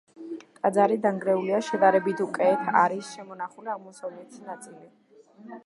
ტაძარი 0.61 0.95
დანგრეულია, 1.03 1.59
შედარებით 1.67 2.23
უკეთ 2.25 2.71
არის 2.85 3.13
შემონახული 3.19 3.73
აღმოსავლეთი 3.77 4.43
ნაწილი. 4.51 4.93